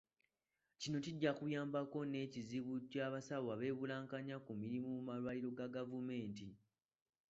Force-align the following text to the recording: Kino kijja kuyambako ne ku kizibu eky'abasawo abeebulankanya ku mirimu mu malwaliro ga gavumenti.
Kino 0.79 0.97
kijja 1.05 1.31
kuyambako 1.39 1.99
ne 2.11 2.21
ku 2.25 2.29
kizibu 2.33 2.71
eky'abasawo 2.81 3.47
abeebulankanya 3.55 4.35
ku 4.45 4.51
mirimu 4.61 4.87
mu 4.95 5.01
malwaliro 5.07 5.49
ga 5.57 5.67
gavumenti. 5.75 6.47